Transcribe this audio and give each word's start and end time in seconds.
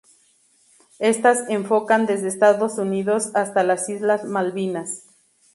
Estas 0.97 1.47
enfocan 1.47 2.07
desde 2.07 2.27
Estados 2.27 2.79
Unidos 2.79 3.29
hasta 3.35 3.61
las 3.61 3.87
Islas 3.87 4.23
Malvinas. 4.23 5.03